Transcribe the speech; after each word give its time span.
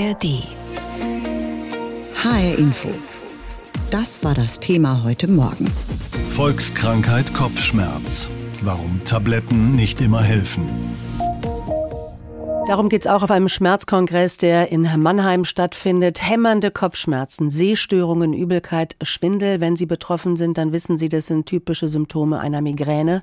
ARD. 0.00 0.44
HR 2.14 2.58
Info. 2.58 2.88
Das 3.90 4.24
war 4.24 4.34
das 4.34 4.58
Thema 4.58 5.02
heute 5.04 5.28
Morgen. 5.28 5.66
Volkskrankheit 6.30 7.34
Kopfschmerz. 7.34 8.30
Warum 8.62 9.02
Tabletten 9.04 9.76
nicht 9.76 10.00
immer 10.00 10.22
helfen. 10.22 10.66
Darum 12.66 12.88
geht 12.88 13.02
es 13.02 13.08
auch 13.08 13.22
auf 13.22 13.30
einem 13.30 13.48
Schmerzkongress, 13.48 14.36
der 14.36 14.70
in 14.70 14.82
Mannheim 15.02 15.44
stattfindet. 15.44 16.22
Hämmernde 16.22 16.70
Kopfschmerzen, 16.70 17.50
Sehstörungen, 17.50 18.32
Übelkeit, 18.32 18.96
Schwindel. 19.02 19.60
Wenn 19.60 19.76
Sie 19.76 19.86
betroffen 19.86 20.36
sind, 20.36 20.56
dann 20.56 20.72
wissen 20.72 20.96
Sie, 20.96 21.08
das 21.08 21.26
sind 21.26 21.46
typische 21.46 21.88
Symptome 21.88 22.38
einer 22.38 22.60
Migräne. 22.62 23.22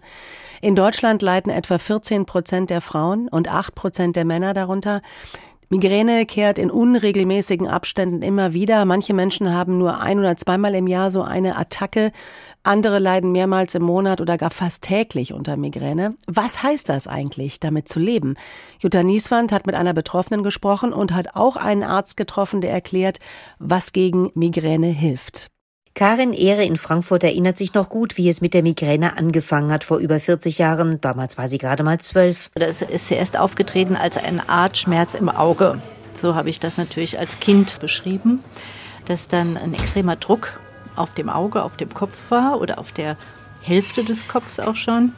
In 0.61 0.75
Deutschland 0.75 1.21
leiden 1.21 1.51
etwa 1.51 1.77
14 1.77 2.25
Prozent 2.25 2.69
der 2.69 2.81
Frauen 2.81 3.29
und 3.29 3.49
8 3.49 3.73
Prozent 3.73 4.15
der 4.15 4.25
Männer 4.25 4.53
darunter. 4.53 5.01
Migräne 5.69 6.25
kehrt 6.25 6.59
in 6.59 6.71
unregelmäßigen 6.71 7.67
Abständen 7.67 8.21
immer 8.21 8.53
wieder. 8.53 8.85
Manche 8.85 9.13
Menschen 9.13 9.53
haben 9.53 9.77
nur 9.77 9.99
ein 9.99 10.17
oder 10.17 10.37
zweimal 10.37 10.73
im 10.75 10.87
Jahr 10.87 11.11
so 11.11 11.23
eine 11.23 11.57
Attacke. 11.57 12.13
Andere 12.63 12.99
leiden 12.99 13.33
mehrmals 13.33 13.75
im 13.75 13.83
Monat 13.83 14.21
oder 14.21 14.37
gar 14.37 14.49
fast 14.49 14.83
täglich 14.83 15.33
unter 15.33 15.57
Migräne. 15.57 16.15
Was 16.25 16.63
heißt 16.63 16.87
das 16.87 17.07
eigentlich, 17.07 17.59
damit 17.59 17.89
zu 17.89 17.99
leben? 17.99 18.35
Jutta 18.79 19.03
Nieswand 19.03 19.51
hat 19.51 19.65
mit 19.65 19.75
einer 19.75 19.93
Betroffenen 19.93 20.41
gesprochen 20.41 20.93
und 20.93 21.13
hat 21.13 21.35
auch 21.35 21.57
einen 21.57 21.83
Arzt 21.83 22.15
getroffen, 22.15 22.61
der 22.61 22.71
erklärt, 22.71 23.19
was 23.59 23.91
gegen 23.91 24.31
Migräne 24.35 24.87
hilft. 24.87 25.49
Karin 25.97 26.33
Ehre 26.33 26.63
in 26.63 26.75
Frankfurt 26.75 27.23
erinnert 27.23 27.57
sich 27.57 27.73
noch 27.73 27.89
gut, 27.89 28.17
wie 28.17 28.29
es 28.29 28.39
mit 28.39 28.53
der 28.53 28.61
Migräne 28.61 29.17
angefangen 29.17 29.71
hat 29.71 29.83
vor 29.83 29.97
über 29.97 30.19
40 30.19 30.59
Jahren. 30.59 31.01
Damals 31.01 31.39
war 31.39 31.47
sie 31.47 31.57
gerade 31.57 31.81
mal 31.81 31.99
zwölf. 31.99 32.51
Das 32.53 32.83
ist 32.83 33.07
zuerst 33.07 33.39
aufgetreten 33.39 33.95
als 33.95 34.15
eine 34.15 34.47
Art 34.47 34.77
Schmerz 34.77 35.15
im 35.15 35.27
Auge. 35.27 35.81
So 36.13 36.35
habe 36.35 36.51
ich 36.51 36.59
das 36.59 36.77
natürlich 36.77 37.17
als 37.17 37.39
Kind 37.39 37.79
beschrieben, 37.79 38.43
dass 39.05 39.27
dann 39.27 39.57
ein 39.57 39.73
extremer 39.73 40.17
Druck 40.17 40.59
auf 40.95 41.15
dem 41.15 41.29
Auge, 41.31 41.63
auf 41.63 41.77
dem 41.77 41.91
Kopf 41.91 42.29
war 42.29 42.61
oder 42.61 42.77
auf 42.77 42.91
der 42.91 43.17
Hälfte 43.63 44.03
des 44.03 44.27
Kopfs 44.27 44.59
auch 44.59 44.75
schon 44.75 45.13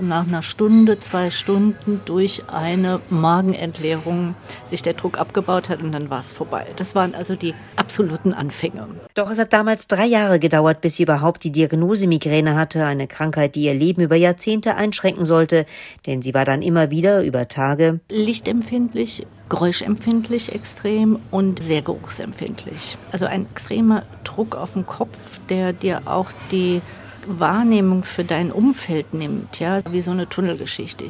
nach 0.00 0.26
einer 0.26 0.42
Stunde, 0.42 0.98
zwei 0.98 1.30
Stunden 1.30 2.00
durch 2.04 2.42
eine 2.48 3.00
Magenentleerung 3.10 4.34
sich 4.70 4.82
der 4.82 4.94
Druck 4.94 5.18
abgebaut 5.18 5.68
hat 5.68 5.82
und 5.82 5.92
dann 5.92 6.10
war 6.10 6.20
es 6.20 6.32
vorbei. 6.32 6.66
Das 6.76 6.94
waren 6.94 7.14
also 7.14 7.34
die 7.34 7.54
absoluten 7.76 8.32
Anfänge. 8.34 8.86
Doch 9.14 9.30
es 9.30 9.38
hat 9.38 9.52
damals 9.52 9.88
drei 9.88 10.06
Jahre 10.06 10.38
gedauert, 10.38 10.80
bis 10.80 10.96
sie 10.96 11.02
überhaupt 11.02 11.44
die 11.44 11.52
Diagnose 11.52 12.06
Migräne 12.06 12.54
hatte, 12.54 12.84
eine 12.84 13.06
Krankheit, 13.06 13.54
die 13.54 13.62
ihr 13.62 13.74
Leben 13.74 14.02
über 14.02 14.16
Jahrzehnte 14.16 14.74
einschränken 14.74 15.24
sollte, 15.24 15.66
denn 16.06 16.22
sie 16.22 16.34
war 16.34 16.44
dann 16.44 16.62
immer 16.62 16.90
wieder 16.90 17.22
über 17.22 17.48
Tage 17.48 18.00
lichtempfindlich, 18.10 19.26
geräuschempfindlich 19.48 20.52
extrem 20.52 21.18
und 21.30 21.62
sehr 21.62 21.82
geruchsempfindlich. 21.82 22.96
Also 23.12 23.26
ein 23.26 23.46
extremer 23.50 24.02
Druck 24.24 24.54
auf 24.54 24.74
den 24.74 24.86
Kopf, 24.86 25.40
der 25.48 25.72
dir 25.72 26.02
auch 26.06 26.30
die 26.50 26.82
Wahrnehmung 27.28 28.02
für 28.04 28.24
dein 28.24 28.50
Umfeld 28.50 29.14
nimmt, 29.14 29.60
ja, 29.60 29.82
wie 29.90 30.02
so 30.02 30.10
eine 30.10 30.28
Tunnelgeschichte. 30.28 31.06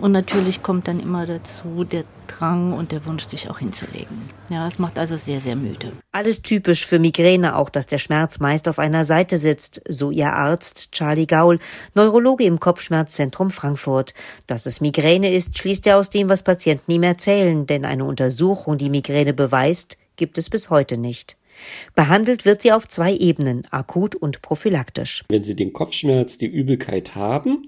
Und 0.00 0.12
natürlich 0.12 0.62
kommt 0.62 0.88
dann 0.88 1.00
immer 1.00 1.26
dazu 1.26 1.84
der 1.84 2.04
Drang 2.26 2.72
und 2.72 2.92
der 2.92 3.04
Wunsch, 3.06 3.24
sich 3.24 3.50
auch 3.50 3.58
hinzulegen. 3.58 4.30
Ja, 4.50 4.66
es 4.66 4.78
macht 4.78 4.98
also 4.98 5.16
sehr, 5.16 5.40
sehr 5.40 5.56
müde. 5.56 5.92
Alles 6.12 6.42
typisch 6.42 6.86
für 6.86 6.98
Migräne, 6.98 7.56
auch 7.56 7.70
dass 7.70 7.86
der 7.86 7.98
Schmerz 7.98 8.38
meist 8.38 8.68
auf 8.68 8.78
einer 8.78 9.04
Seite 9.04 9.38
sitzt, 9.38 9.82
so 9.88 10.10
ihr 10.10 10.32
Arzt 10.32 10.92
Charlie 10.92 11.26
Gaul, 11.26 11.58
Neurologe 11.94 12.44
im 12.44 12.60
Kopfschmerzzentrum 12.60 13.50
Frankfurt. 13.50 14.14
Dass 14.46 14.66
es 14.66 14.80
Migräne 14.80 15.32
ist, 15.32 15.58
schließt 15.58 15.86
er 15.86 15.98
aus 15.98 16.10
dem, 16.10 16.28
was 16.28 16.42
Patienten 16.42 16.92
ihm 16.92 17.02
erzählen, 17.02 17.66
denn 17.66 17.84
eine 17.84 18.04
Untersuchung, 18.04 18.78
die 18.78 18.90
Migräne 18.90 19.34
beweist, 19.34 19.98
gibt 20.16 20.38
es 20.38 20.50
bis 20.50 20.70
heute 20.70 20.96
nicht. 20.96 21.36
Behandelt 21.94 22.44
wird 22.44 22.62
sie 22.62 22.72
auf 22.72 22.88
zwei 22.88 23.14
Ebenen, 23.14 23.66
akut 23.70 24.14
und 24.14 24.42
prophylaktisch. 24.42 25.24
Wenn 25.28 25.44
Sie 25.44 25.56
den 25.56 25.72
Kopfschmerz, 25.72 26.38
die 26.38 26.46
Übelkeit 26.46 27.14
haben, 27.14 27.66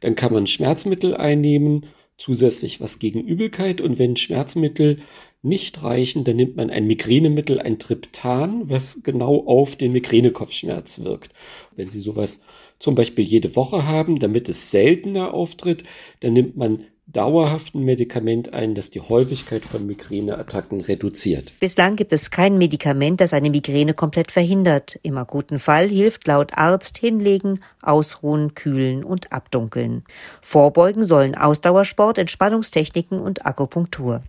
dann 0.00 0.14
kann 0.14 0.32
man 0.32 0.46
Schmerzmittel 0.46 1.16
einnehmen, 1.16 1.86
zusätzlich 2.18 2.80
was 2.80 2.98
gegen 2.98 3.20
Übelkeit. 3.20 3.80
Und 3.80 3.98
wenn 3.98 4.16
Schmerzmittel 4.16 5.00
nicht 5.42 5.82
reichen, 5.82 6.24
dann 6.24 6.36
nimmt 6.36 6.56
man 6.56 6.70
ein 6.70 6.86
Migränemittel, 6.86 7.60
ein 7.60 7.78
Triptan, 7.78 8.70
was 8.70 9.02
genau 9.02 9.44
auf 9.46 9.74
den 9.74 9.92
Migränekopfschmerz 9.92 11.00
wirkt. 11.00 11.32
Wenn 11.74 11.88
Sie 11.88 12.00
sowas 12.00 12.40
zum 12.78 12.94
Beispiel 12.94 13.24
jede 13.24 13.54
Woche 13.56 13.86
haben, 13.86 14.18
damit 14.18 14.48
es 14.48 14.70
seltener 14.70 15.34
auftritt, 15.34 15.84
dann 16.20 16.32
nimmt 16.32 16.56
man 16.56 16.84
dauerhaften 17.06 17.84
Medikament 17.84 18.52
ein, 18.52 18.74
das 18.74 18.90
die 18.90 19.00
Häufigkeit 19.00 19.64
von 19.64 19.86
Migräneattacken 19.86 20.80
reduziert. 20.80 21.52
Bislang 21.60 21.96
gibt 21.96 22.12
es 22.12 22.30
kein 22.30 22.58
Medikament, 22.58 23.20
das 23.20 23.34
eine 23.34 23.50
Migräne 23.50 23.94
komplett 23.94 24.32
verhindert. 24.32 24.98
Im 25.02 25.18
akuten 25.18 25.58
Fall 25.58 25.88
hilft 25.88 26.26
laut 26.26 26.56
Arzt 26.56 26.98
hinlegen, 26.98 27.60
ausruhen, 27.82 28.54
kühlen 28.54 29.04
und 29.04 29.32
abdunkeln. 29.32 30.04
Vorbeugen 30.40 31.04
sollen 31.04 31.34
Ausdauersport, 31.34 32.18
Entspannungstechniken 32.18 33.20
und 33.20 33.44
Akupunktur. 33.44 34.22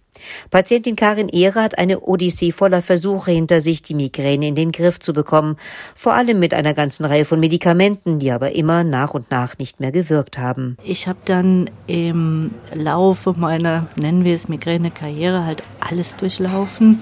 Patientin 0.52 0.96
Karin 0.96 1.30
Ehre 1.30 1.62
hat 1.62 1.78
eine 1.78 2.02
Odyssee 2.02 2.52
voller 2.52 2.82
Versuche 2.82 3.32
hinter 3.32 3.62
sich, 3.62 3.82
die 3.82 3.94
Migräne 3.94 4.48
in 4.48 4.56
den 4.56 4.72
Griff 4.72 5.00
zu 5.00 5.14
bekommen, 5.14 5.58
vor 5.96 6.14
allem 6.14 6.40
mit 6.40 6.54
einer 6.54 6.74
ganzen 6.74 7.06
Reihe 7.06 7.26
von 7.26 7.40
Medikamenten, 7.40 8.20
die 8.20 8.32
aber 8.32 8.54
immer 8.54 8.84
nach 8.84 9.14
und 9.14 9.32
nach 9.32 9.58
nicht 9.58 9.80
mehr 9.80 9.92
gewirkt 9.92 10.38
haben. 10.38 10.78
Ich 10.84 11.08
habe 11.08 11.20
dann 11.26 11.70
im 11.88 12.52
Laufe 12.74 13.34
meiner, 13.34 13.88
nennen 13.96 14.24
wir 14.24 14.36
es 14.36 14.48
Migräne-Karriere, 14.48 15.46
halt 15.46 15.64
alles 15.80 16.16
durchlaufen. 16.16 17.02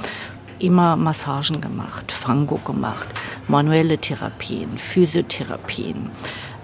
Immer 0.59 0.95
Massagen 0.95 1.59
gemacht, 1.59 2.11
Fango 2.11 2.57
gemacht, 2.57 3.09
manuelle 3.47 3.97
Therapien, 3.97 4.77
Physiotherapien, 4.77 6.11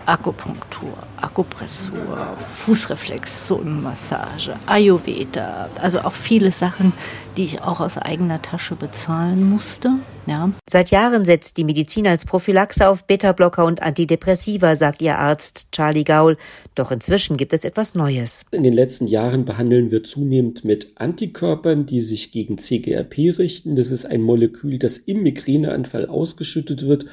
Akupunktur, 0.07 0.94
Akupressur, 1.18 2.38
Fußreflexzonenmassage, 2.66 4.56
Ayurveda, 4.66 5.69
also 5.81 6.00
auch 6.00 6.13
viele 6.13 6.53
Sachen, 6.53 6.94
die 7.35 7.44
ich 7.44 7.62
auch 7.62 7.81
aus 7.81 7.97
eigener 7.97 8.41
Tasche 8.41 8.75
bezahlen 8.75 9.50
musste. 9.50 9.91
Ja. 10.25 10.50
Seit 10.68 10.91
Jahren 10.91 11.25
setzt 11.25 11.57
die 11.57 11.63
Medizin 11.63 12.07
als 12.07 12.25
Prophylaxe 12.25 12.88
auf 12.88 13.06
Beta-Blocker 13.06 13.66
und 13.66 13.84
Antidepressiva, 13.84 14.75
sagt 14.75 15.01
ihr 15.01 15.18
Arzt 15.18 15.68
Charlie 15.72 16.03
Gaul. 16.03 16.38
Doch 16.74 16.91
inzwischen 16.91 17.38
gibt 17.38 17.53
es 17.53 17.63
etwas 17.63 17.94
Neues. 17.94 18.45
In 18.51 18.63
den 18.63 18.74
letzten 18.74 19.07
Jahren 19.07 19.45
behandeln 19.45 19.91
wir 19.91 20.03
zunehmend 20.03 20.66
mit 20.66 20.94
Antikörpern, 20.95 21.85
die 21.85 22.01
sich 22.01 22.31
gegen 22.31 22.57
CGRP 22.57 23.38
richten. 23.38 23.75
Das 23.75 23.91
ist 23.91 24.06
ein 24.06 24.22
Molekül, 24.22 24.79
das 24.79 24.97
im 24.97 25.22
Migräneanfall 25.24 26.07
ausgeschüttet 26.07 26.88
wird. 26.88 27.06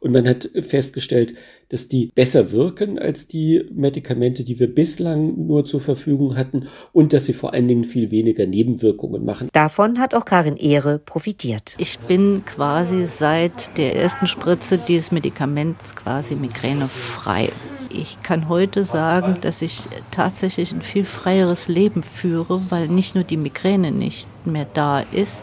Und 0.00 0.12
man 0.12 0.28
hat 0.28 0.48
festgestellt, 0.62 1.34
dass 1.72 1.88
die 1.88 2.12
besser 2.14 2.52
wirken 2.52 2.98
als 2.98 3.26
die 3.26 3.64
Medikamente, 3.72 4.44
die 4.44 4.58
wir 4.60 4.72
bislang 4.72 5.46
nur 5.46 5.64
zur 5.64 5.80
Verfügung 5.80 6.36
hatten 6.36 6.68
und 6.92 7.14
dass 7.14 7.24
sie 7.24 7.32
vor 7.32 7.54
allen 7.54 7.66
Dingen 7.66 7.84
viel 7.84 8.10
weniger 8.10 8.46
Nebenwirkungen 8.46 9.24
machen. 9.24 9.48
Davon 9.52 9.98
hat 9.98 10.14
auch 10.14 10.26
Karin 10.26 10.58
Ehre 10.58 10.98
profitiert. 10.98 11.74
Ich 11.78 11.98
bin 11.98 12.44
quasi 12.44 13.06
seit 13.06 13.76
der 13.78 13.96
ersten 13.96 14.26
Spritze 14.26 14.76
dieses 14.76 15.12
Medikaments 15.12 15.96
quasi 15.96 16.34
migränefrei. 16.34 17.50
Ich 17.88 18.22
kann 18.22 18.48
heute 18.50 18.84
sagen, 18.84 19.38
dass 19.40 19.62
ich 19.62 19.80
tatsächlich 20.10 20.72
ein 20.72 20.82
viel 20.82 21.04
freieres 21.04 21.68
Leben 21.68 22.02
führe, 22.02 22.60
weil 22.68 22.88
nicht 22.88 23.14
nur 23.14 23.24
die 23.24 23.36
Migräne 23.36 23.92
nicht 23.92 24.28
mehr 24.46 24.66
da 24.72 25.00
ist, 25.00 25.42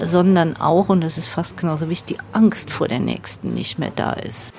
sondern 0.00 0.56
auch, 0.56 0.88
und 0.88 1.00
das 1.00 1.18
ist 1.18 1.28
fast 1.28 1.56
genauso 1.56 1.88
wichtig, 1.90 2.18
die 2.18 2.36
Angst 2.36 2.70
vor 2.70 2.86
der 2.86 3.00
nächsten 3.00 3.54
nicht 3.54 3.78
mehr 3.78 3.92
da 3.94 4.12
ist. 4.12 4.52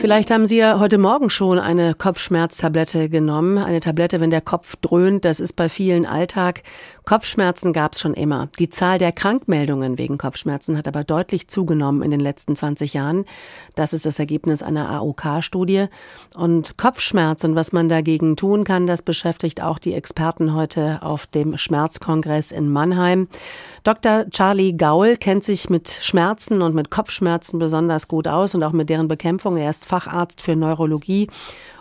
Vielleicht 0.00 0.30
haben 0.30 0.46
Sie 0.46 0.56
ja 0.56 0.78
heute 0.78 0.96
Morgen 0.96 1.28
schon 1.28 1.58
eine 1.58 1.92
Kopfschmerztablette 1.92 3.08
genommen. 3.08 3.58
Eine 3.58 3.80
Tablette, 3.80 4.20
wenn 4.20 4.30
der 4.30 4.40
Kopf 4.40 4.76
dröhnt, 4.76 5.24
das 5.24 5.40
ist 5.40 5.54
bei 5.54 5.68
vielen 5.68 6.06
Alltag. 6.06 6.62
Kopfschmerzen 7.04 7.72
gab 7.72 7.94
es 7.94 8.00
schon 8.00 8.14
immer. 8.14 8.48
Die 8.60 8.68
Zahl 8.68 8.98
der 8.98 9.10
Krankmeldungen 9.10 9.98
wegen 9.98 10.16
Kopfschmerzen 10.16 10.76
hat 10.78 10.86
aber 10.86 11.02
deutlich 11.02 11.48
zugenommen 11.48 12.02
in 12.02 12.12
den 12.12 12.20
letzten 12.20 12.54
20 12.54 12.94
Jahren. 12.94 13.24
Das 13.74 13.92
ist 13.92 14.06
das 14.06 14.20
Ergebnis 14.20 14.62
einer 14.62 14.88
AOK-Studie. 14.90 15.86
Und 16.36 16.78
Kopfschmerz 16.78 17.42
und 17.42 17.56
was 17.56 17.72
man 17.72 17.88
dagegen 17.88 18.36
tun 18.36 18.62
kann, 18.62 18.86
das 18.86 19.02
beschäftigt 19.02 19.62
auch 19.62 19.80
die 19.80 19.94
Experten 19.94 20.54
heute 20.54 21.02
auf 21.02 21.26
dem 21.26 21.58
Schmerzkongress 21.58 22.52
in 22.52 22.70
Mannheim. 22.70 23.26
Dr. 23.82 24.26
Charlie 24.30 24.74
Gaul 24.74 25.16
kennt 25.16 25.42
sich 25.42 25.70
mit 25.70 25.88
Schmerzen 25.88 26.62
und 26.62 26.74
mit 26.74 26.90
Kopfschmerzen 26.90 27.58
besonders 27.58 28.06
gut 28.06 28.28
aus 28.28 28.54
und 28.54 28.62
auch 28.62 28.72
mit 28.72 28.90
deren 28.90 29.08
Bekämpfung. 29.08 29.56
Er 29.56 29.70
ist 29.70 29.87
Facharzt 29.88 30.42
für 30.42 30.54
Neurologie 30.54 31.28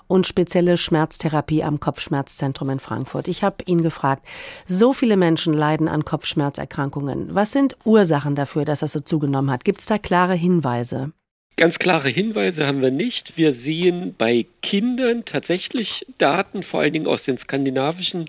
und 0.07 0.25
spezielle 0.25 0.77
Schmerztherapie 0.77 1.63
am 1.63 1.79
Kopfschmerzzentrum 1.81 2.69
in 2.69 2.79
Frankfurt. 2.79 3.27
Ich 3.27 3.43
habe 3.43 3.57
ihn 3.65 3.81
gefragt, 3.81 4.25
so 4.65 4.93
viele 4.93 5.17
Menschen 5.17 5.53
leiden 5.53 5.89
an 5.89 6.05
Kopfschmerzerkrankungen. 6.05 7.35
Was 7.35 7.51
sind 7.51 7.75
Ursachen 7.83 8.35
dafür, 8.35 8.63
dass 8.63 8.79
das 8.79 8.93
so 8.93 9.01
zugenommen 9.01 9.51
hat? 9.51 9.65
Gibt 9.65 9.79
es 9.79 9.85
da 9.85 9.97
klare 9.97 10.35
Hinweise? 10.35 11.11
Ganz 11.59 11.73
klare 11.79 12.09
Hinweise 12.09 12.67
haben 12.67 12.83
wir 12.83 12.91
nicht. 12.91 13.33
Wir 13.35 13.55
sehen 13.55 14.13
bei 14.15 14.45
Kindern 14.61 15.25
tatsächlich 15.25 16.05
Daten, 16.19 16.61
vor 16.61 16.81
allen 16.81 16.93
Dingen 16.93 17.07
aus 17.07 17.23
den 17.25 17.39
skandinavischen 17.39 18.27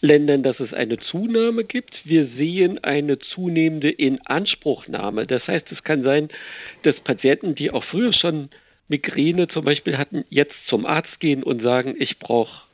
Ländern, 0.00 0.42
dass 0.42 0.58
es 0.58 0.72
eine 0.74 0.98
Zunahme 0.98 1.62
gibt. 1.62 1.94
Wir 2.02 2.26
sehen 2.36 2.82
eine 2.82 3.20
zunehmende 3.20 3.90
Inanspruchnahme. 3.90 5.24
Das 5.28 5.46
heißt, 5.46 5.70
es 5.70 5.84
kann 5.84 6.02
sein, 6.02 6.30
dass 6.82 6.96
Patienten, 7.04 7.54
die 7.54 7.70
auch 7.70 7.84
früher 7.84 8.12
schon 8.12 8.48
Migräne 8.88 9.48
zum 9.48 9.64
Beispiel 9.64 9.96
hatten, 9.96 10.24
jetzt 10.28 10.54
zum 10.68 10.86
Arzt 10.86 11.20
gehen 11.20 11.42
und 11.42 11.62
sagen, 11.62 11.94
ich 11.98 12.18
brauche 12.18 12.64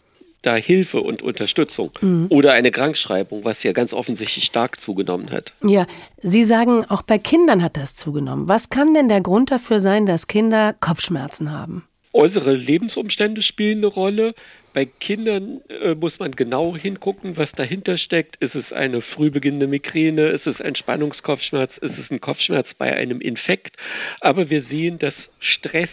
da 0.43 0.57
Hilfe 0.57 1.01
und 1.01 1.23
Unterstützung 1.23 1.91
mhm. 2.01 2.27
oder 2.31 2.53
eine 2.53 2.71
Krankschreibung, 2.71 3.45
was 3.45 3.57
ja 3.63 3.73
ganz 3.73 3.93
offensichtlich 3.93 4.45
stark 4.45 4.79
zugenommen 4.85 5.31
hat. 5.31 5.53
Ja, 5.63 5.87
Sie 6.17 6.45
sagen, 6.45 6.85
auch 6.89 7.03
bei 7.03 7.19
Kindern 7.19 7.63
hat 7.63 7.77
das 7.77 7.95
zugenommen. 7.95 8.49
Was 8.49 8.71
kann 8.71 8.95
denn 8.95 9.09
der 9.09 9.21
Grund 9.21 9.51
dafür 9.51 9.81
sein, 9.81 10.07
dass 10.07 10.29
Kinder 10.29 10.75
Kopfschmerzen 10.81 11.53
haben? 11.53 11.85
Äußere 12.13 12.55
Lebensumstände 12.55 13.43
spielen 13.43 13.79
eine 13.79 13.87
Rolle. 13.87 14.35
Bei 14.73 14.85
Kindern 14.85 15.61
äh, 15.69 15.95
muss 15.95 16.19
man 16.19 16.33
genau 16.33 16.77
hingucken, 16.77 17.37
was 17.37 17.51
dahinter 17.53 17.99
steckt. 17.99 18.37
Ist 18.37 18.55
es 18.55 18.73
eine 18.73 19.03
früh 19.03 19.31
beginnende 19.31 19.67
Migräne? 19.67 20.29
Ist 20.29 20.47
es 20.47 20.61
ein 20.61 20.77
Spannungskopfschmerz? 20.77 21.73
Ist 21.79 21.99
es 21.99 22.11
ein 22.11 22.21
Kopfschmerz 22.21 22.69
bei 22.79 22.95
einem 22.95 23.21
Infekt? 23.21 23.77
Aber 24.21 24.49
wir 24.51 24.63
sehen, 24.63 24.99
dass 24.99 25.15
Stress 25.41 25.91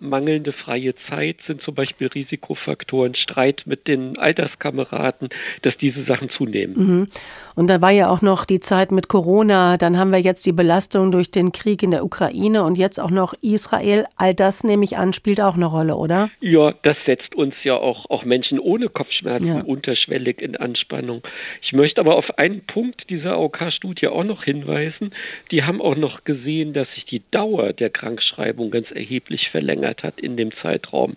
mangelnde 0.00 0.52
freie 0.52 0.94
Zeit 1.08 1.36
sind 1.46 1.60
zum 1.60 1.74
Beispiel 1.74 2.08
Risikofaktoren, 2.08 3.14
Streit 3.14 3.62
mit 3.66 3.86
den 3.86 4.18
Alterskameraden, 4.18 5.28
dass 5.62 5.76
diese 5.78 6.04
Sachen 6.04 6.30
zunehmen. 6.30 6.74
Mhm. 6.76 7.06
Und 7.54 7.70
da 7.70 7.80
war 7.80 7.90
ja 7.90 8.08
auch 8.08 8.22
noch 8.22 8.44
die 8.44 8.60
Zeit 8.60 8.92
mit 8.92 9.08
Corona, 9.08 9.76
dann 9.76 9.98
haben 9.98 10.12
wir 10.12 10.20
jetzt 10.20 10.44
die 10.46 10.52
Belastung 10.52 11.10
durch 11.10 11.30
den 11.30 11.52
Krieg 11.52 11.82
in 11.82 11.90
der 11.90 12.04
Ukraine 12.04 12.64
und 12.64 12.76
jetzt 12.76 12.98
auch 12.98 13.10
noch 13.10 13.34
Israel. 13.40 14.04
All 14.16 14.34
das 14.34 14.64
nehme 14.64 14.84
ich 14.84 14.98
an, 14.98 15.12
spielt 15.12 15.40
auch 15.40 15.54
eine 15.54 15.66
Rolle, 15.66 15.96
oder? 15.96 16.28
Ja, 16.40 16.74
das 16.82 16.96
setzt 17.06 17.34
uns 17.34 17.54
ja 17.62 17.74
auch, 17.74 18.10
auch 18.10 18.24
Menschen 18.24 18.58
ohne 18.58 18.88
Kopfschmerzen 18.88 19.46
ja. 19.46 19.62
unterschwellig 19.62 20.40
in 20.40 20.56
Anspannung. 20.56 21.22
Ich 21.62 21.72
möchte 21.72 22.00
aber 22.00 22.16
auf 22.16 22.38
einen 22.38 22.66
Punkt 22.66 23.08
dieser 23.08 23.32
AOK-Studie 23.32 24.08
auch 24.08 24.24
noch 24.24 24.44
hinweisen. 24.44 25.12
Die 25.50 25.62
haben 25.62 25.80
auch 25.80 25.96
noch 25.96 26.24
gesehen, 26.24 26.72
dass 26.72 26.88
sich 26.94 27.06
die 27.06 27.22
Dauer 27.30 27.72
der 27.72 27.90
Krankschreibung 27.90 28.70
ganz 28.70 28.90
erheblich 28.90 29.48
verlängert 29.50 29.85
verlängert 29.86 30.02
hat 30.02 30.20
in 30.20 30.36
dem 30.36 30.50
Zeitraum. 30.62 31.16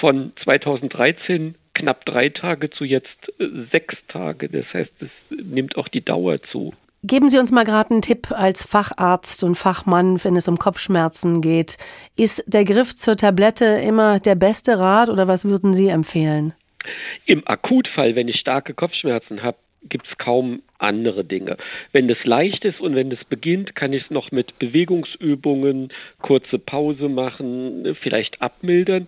Von 0.00 0.32
2013 0.44 1.54
knapp 1.74 2.04
drei 2.04 2.28
Tage 2.28 2.70
zu 2.70 2.84
jetzt 2.84 3.08
äh, 3.38 3.46
sechs 3.72 3.94
Tage. 4.08 4.48
Das 4.48 4.64
heißt, 4.72 4.92
es 5.00 5.10
nimmt 5.30 5.76
auch 5.76 5.88
die 5.88 6.04
Dauer 6.04 6.38
zu. 6.52 6.72
Geben 7.02 7.28
Sie 7.28 7.38
uns 7.38 7.52
mal 7.52 7.64
gerade 7.64 7.90
einen 7.90 8.00
Tipp 8.00 8.30
als 8.30 8.64
Facharzt 8.64 9.44
und 9.44 9.56
Fachmann, 9.56 10.24
wenn 10.24 10.36
es 10.36 10.48
um 10.48 10.56
Kopfschmerzen 10.56 11.42
geht. 11.42 11.76
Ist 12.16 12.44
der 12.46 12.64
Griff 12.64 12.96
zur 12.96 13.16
Tablette 13.16 13.66
immer 13.86 14.20
der 14.20 14.36
beste 14.36 14.78
Rat 14.78 15.10
oder 15.10 15.28
was 15.28 15.44
würden 15.44 15.74
Sie 15.74 15.88
empfehlen? 15.88 16.54
Im 17.26 17.46
Akutfall, 17.46 18.14
wenn 18.14 18.28
ich 18.28 18.40
starke 18.40 18.72
Kopfschmerzen 18.72 19.42
habe, 19.42 19.58
gibt 19.88 20.06
es 20.10 20.18
kaum 20.18 20.62
andere 20.78 21.24
Dinge. 21.24 21.56
Wenn 21.92 22.08
das 22.08 22.18
leicht 22.24 22.64
ist 22.64 22.80
und 22.80 22.94
wenn 22.94 23.10
das 23.10 23.22
beginnt, 23.24 23.74
kann 23.74 23.92
ich 23.92 24.04
es 24.04 24.10
noch 24.10 24.30
mit 24.30 24.58
Bewegungsübungen, 24.58 25.92
kurze 26.20 26.58
Pause 26.58 27.08
machen, 27.08 27.96
vielleicht 28.02 28.40
abmildern. 28.42 29.06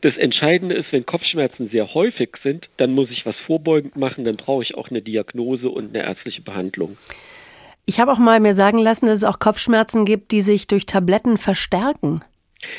Das 0.00 0.16
Entscheidende 0.16 0.74
ist, 0.74 0.92
wenn 0.92 1.06
Kopfschmerzen 1.06 1.68
sehr 1.70 1.94
häufig 1.94 2.30
sind, 2.42 2.68
dann 2.76 2.92
muss 2.92 3.10
ich 3.10 3.26
was 3.26 3.36
vorbeugend 3.46 3.96
machen, 3.96 4.24
dann 4.24 4.36
brauche 4.36 4.62
ich 4.62 4.74
auch 4.74 4.90
eine 4.90 5.02
Diagnose 5.02 5.68
und 5.68 5.94
eine 5.94 6.04
ärztliche 6.04 6.42
Behandlung. 6.42 6.96
Ich 7.84 8.00
habe 8.00 8.12
auch 8.12 8.18
mal 8.18 8.38
mir 8.38 8.52
sagen 8.52 8.78
lassen, 8.78 9.06
dass 9.06 9.18
es 9.18 9.24
auch 9.24 9.38
Kopfschmerzen 9.38 10.04
gibt, 10.04 10.32
die 10.32 10.42
sich 10.42 10.66
durch 10.66 10.84
Tabletten 10.84 11.38
verstärken. 11.38 12.20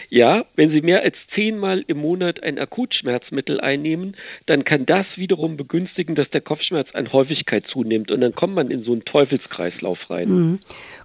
Ja, 0.09 0.45
wenn 0.55 0.71
Sie 0.71 0.81
mehr 0.81 1.01
als 1.01 1.15
zehnmal 1.35 1.83
im 1.87 1.99
Monat 1.99 2.41
ein 2.41 2.57
Akutschmerzmittel 2.57 3.61
einnehmen, 3.61 4.15
dann 4.47 4.63
kann 4.63 4.85
das 4.85 5.05
wiederum 5.15 5.55
begünstigen, 5.55 6.15
dass 6.15 6.29
der 6.31 6.41
Kopfschmerz 6.41 6.87
an 6.93 7.11
Häufigkeit 7.13 7.65
zunimmt 7.71 8.09
und 8.09 8.21
dann 8.21 8.33
kommt 8.33 8.55
man 8.55 8.71
in 8.71 8.83
so 8.83 8.91
einen 8.91 9.05
Teufelskreislauf 9.05 10.09
rein. 10.09 10.29
Mhm. 10.29 10.59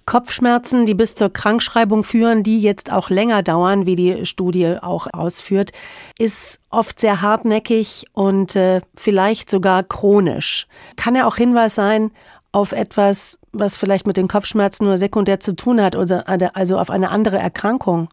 Kopfschmerzen, 0.05 0.85
die 0.85 0.95
bis 0.95 1.13
zur 1.13 1.31
Krankschreibung 1.31 2.03
führen, 2.03 2.41
die 2.41 2.59
jetzt 2.61 2.91
auch 2.91 3.09
länger 3.09 3.43
dauern, 3.43 3.85
wie 3.85 3.95
die 3.95 4.25
Studie 4.25 4.77
auch 4.81 5.07
ausführt, 5.13 5.71
ist 6.17 6.61
oft 6.71 6.99
sehr 6.99 7.21
hartnäckig 7.21 8.05
und 8.13 8.55
äh, 8.55 8.81
vielleicht 8.95 9.49
sogar 9.49 9.83
chronisch. 9.83 10.67
Kann 10.95 11.15
ja 11.15 11.27
auch 11.27 11.37
Hinweis 11.37 11.75
sein 11.75 12.11
auf 12.51 12.71
etwas, 12.71 13.39
was 13.51 13.75
vielleicht 13.75 14.07
mit 14.07 14.17
den 14.17 14.29
Kopfschmerzen 14.29 14.85
nur 14.85 14.97
sekundär 14.97 15.39
zu 15.41 15.55
tun 15.55 15.81
hat, 15.81 15.95
also 15.95 16.77
auf 16.77 16.89
eine 16.89 17.09
andere 17.11 17.37
Erkrankung. 17.37 18.07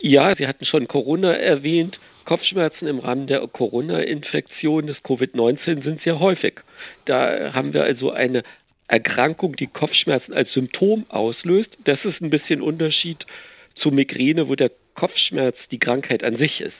Ja, 0.00 0.32
Sie 0.36 0.46
hatten 0.46 0.64
schon 0.64 0.88
Corona 0.88 1.32
erwähnt. 1.32 1.98
Kopfschmerzen 2.24 2.86
im 2.86 3.00
Rahmen 3.00 3.26
der 3.26 3.46
Corona-Infektion 3.46 4.86
des 4.86 4.96
Covid-19 4.98 5.82
sind 5.82 6.02
sehr 6.02 6.20
häufig. 6.20 6.60
Da 7.06 7.52
haben 7.52 7.72
wir 7.72 7.82
also 7.82 8.10
eine 8.10 8.42
Erkrankung, 8.88 9.56
die 9.56 9.66
Kopfschmerzen 9.66 10.32
als 10.32 10.52
Symptom 10.52 11.06
auslöst. 11.08 11.70
Das 11.84 11.98
ist 12.04 12.20
ein 12.20 12.30
bisschen 12.30 12.60
Unterschied 12.62 13.24
zu 13.76 13.90
Migräne, 13.90 14.48
wo 14.48 14.54
der 14.54 14.70
Kopfschmerz 14.94 15.56
die 15.70 15.78
Krankheit 15.78 16.22
an 16.22 16.36
sich 16.36 16.60
ist. 16.60 16.74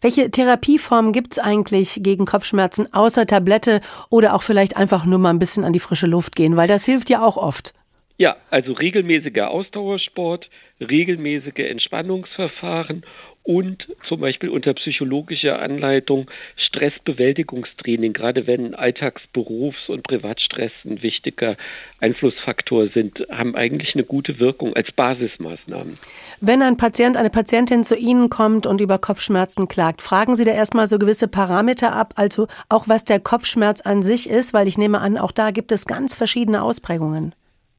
Welche 0.00 0.30
Therapieformen 0.30 1.12
gibt 1.12 1.32
es 1.32 1.38
eigentlich 1.38 2.00
gegen 2.02 2.24
Kopfschmerzen 2.24 2.92
außer 2.92 3.26
Tablette 3.26 3.80
oder 4.10 4.34
auch 4.34 4.42
vielleicht 4.42 4.76
einfach 4.76 5.04
nur 5.04 5.18
mal 5.18 5.30
ein 5.30 5.38
bisschen 5.38 5.64
an 5.64 5.72
die 5.72 5.80
frische 5.80 6.06
Luft 6.06 6.36
gehen, 6.36 6.56
weil 6.56 6.68
das 6.68 6.84
hilft 6.84 7.10
ja 7.10 7.22
auch 7.24 7.36
oft. 7.36 7.72
Ja, 8.18 8.36
also 8.50 8.72
regelmäßiger 8.72 9.50
Ausdauersport, 9.50 10.48
regelmäßige 10.80 11.58
Entspannungsverfahren 11.58 13.04
und 13.46 13.86
zum 14.02 14.20
Beispiel 14.20 14.48
unter 14.48 14.74
psychologischer 14.74 15.60
Anleitung 15.60 16.28
Stressbewältigungstraining, 16.56 18.12
gerade 18.12 18.48
wenn 18.48 18.74
Alltagsberufs- 18.74 19.88
und 19.88 20.02
Privatstress 20.02 20.72
ein 20.84 21.00
wichtiger 21.00 21.56
Einflussfaktor 22.00 22.88
sind, 22.88 23.24
haben 23.30 23.54
eigentlich 23.54 23.94
eine 23.94 24.02
gute 24.02 24.40
Wirkung 24.40 24.74
als 24.74 24.90
Basismaßnahmen. 24.90 25.94
Wenn 26.40 26.60
ein 26.60 26.76
Patient, 26.76 27.16
eine 27.16 27.30
Patientin 27.30 27.84
zu 27.84 27.96
Ihnen 27.96 28.30
kommt 28.30 28.66
und 28.66 28.80
über 28.80 28.98
Kopfschmerzen 28.98 29.68
klagt, 29.68 30.02
fragen 30.02 30.34
Sie 30.34 30.44
da 30.44 30.50
erstmal 30.50 30.88
so 30.88 30.98
gewisse 30.98 31.28
Parameter 31.28 31.94
ab, 31.94 32.14
also 32.16 32.48
auch 32.68 32.88
was 32.88 33.04
der 33.04 33.20
Kopfschmerz 33.20 33.80
an 33.80 34.02
sich 34.02 34.28
ist, 34.28 34.54
weil 34.54 34.66
ich 34.66 34.76
nehme 34.76 35.00
an, 35.00 35.18
auch 35.18 35.32
da 35.32 35.52
gibt 35.52 35.70
es 35.70 35.86
ganz 35.86 36.16
verschiedene 36.16 36.62
Ausprägungen. 36.62 37.32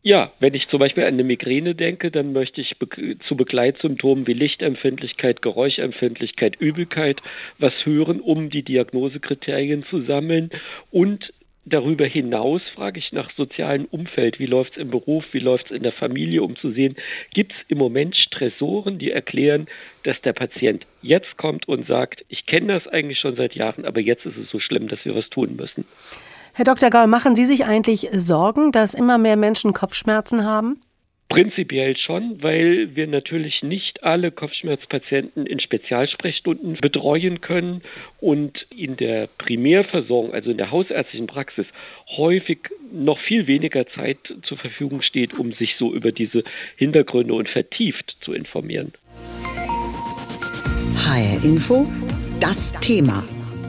Ja, 0.07 0.31
wenn 0.39 0.53
ich 0.53 0.69
zum 0.69 0.79
Beispiel 0.79 1.03
an 1.03 1.15
eine 1.15 1.25
Migräne 1.25 1.75
denke, 1.75 2.11
dann 2.11 2.31
möchte 2.31 2.61
ich 2.61 2.77
zu 3.27 3.35
Begleitsymptomen 3.35 4.25
wie 4.25 4.31
Lichtempfindlichkeit, 4.31 5.41
Geräuschempfindlichkeit, 5.41 6.55
Übelkeit 6.61 7.21
was 7.59 7.73
hören, 7.83 8.21
um 8.21 8.49
die 8.49 8.63
Diagnosekriterien 8.63 9.83
zu 9.89 10.03
sammeln. 10.03 10.51
Und 10.91 11.33
darüber 11.65 12.05
hinaus 12.05 12.61
frage 12.73 12.99
ich 12.99 13.11
nach 13.11 13.31
sozialem 13.35 13.83
Umfeld. 13.83 14.39
Wie 14.39 14.45
läuft 14.45 14.77
es 14.77 14.83
im 14.83 14.91
Beruf? 14.91 15.25
Wie 15.33 15.39
läuft 15.39 15.65
es 15.65 15.75
in 15.75 15.83
der 15.83 15.91
Familie? 15.91 16.41
Um 16.41 16.55
zu 16.55 16.71
sehen, 16.71 16.95
gibt 17.33 17.51
es 17.51 17.57
im 17.67 17.77
Moment 17.77 18.15
Stressoren, 18.15 18.99
die 18.99 19.11
erklären, 19.11 19.67
dass 20.03 20.21
der 20.21 20.31
Patient 20.31 20.85
jetzt 21.01 21.35
kommt 21.35 21.67
und 21.67 21.85
sagt, 21.85 22.23
ich 22.29 22.45
kenne 22.45 22.79
das 22.79 22.87
eigentlich 22.87 23.19
schon 23.19 23.35
seit 23.35 23.55
Jahren, 23.55 23.83
aber 23.83 23.99
jetzt 23.99 24.25
ist 24.25 24.37
es 24.37 24.49
so 24.51 24.61
schlimm, 24.61 24.87
dass 24.87 25.03
wir 25.03 25.15
was 25.15 25.29
tun 25.29 25.57
müssen. 25.57 25.83
Herr 26.57 26.65
Dr. 26.65 26.89
Gaul, 26.89 27.05
machen 27.05 27.35
Sie 27.35 27.45
sich 27.45 27.65
eigentlich 27.65 28.07
Sorgen, 28.11 28.71
dass 28.71 28.95
immer 28.95 29.19
mehr 29.19 29.37
Menschen 29.37 29.73
Kopfschmerzen 29.73 30.43
haben? 30.43 30.81
Prinzipiell 31.29 31.95
schon, 31.95 32.41
weil 32.41 32.95
wir 32.95 33.05
natürlich 33.05 33.61
nicht 33.61 34.03
alle 34.03 34.31
Kopfschmerzpatienten 34.31 35.45
in 35.45 35.59
Spezialsprechstunden 35.59 36.79
betreuen 36.81 37.41
können 37.41 37.83
und 38.19 38.65
in 38.75 38.97
der 38.97 39.27
Primärversorgung, 39.37 40.33
also 40.33 40.49
in 40.49 40.57
der 40.57 40.71
hausärztlichen 40.71 41.27
Praxis, 41.27 41.67
häufig 42.17 42.57
noch 42.91 43.19
viel 43.19 43.45
weniger 43.45 43.85
Zeit 43.89 44.17
zur 44.41 44.57
Verfügung 44.57 45.03
steht, 45.03 45.37
um 45.37 45.53
sich 45.53 45.75
so 45.77 45.93
über 45.93 46.11
diese 46.11 46.43
Hintergründe 46.75 47.35
und 47.35 47.49
vertieft 47.49 48.15
zu 48.19 48.33
informieren. 48.33 48.93
HR 51.05 51.43
Info, 51.43 51.85
das 52.39 52.71
Thema. 52.79 53.23